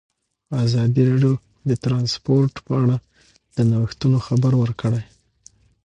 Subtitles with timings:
[0.65, 1.33] ازادي راډیو
[1.69, 2.95] د ترانسپورټ په اړه
[3.55, 5.03] د نوښتونو خبر ورکړی.